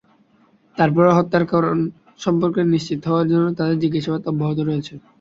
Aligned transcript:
তারপরও 0.77 1.15
হত্যার 1.17 1.43
কারণ 1.51 1.77
সম্পর্কে 2.19 2.61
নিশ্চিত 2.73 3.01
হওয়ার 3.09 3.29
জন্য 3.31 3.45
তাঁদের 3.57 3.77
জিজ্ঞাসাবাদ 3.83 4.21
অব্যাহত 4.27 4.59
রয়েছে। 4.61 4.93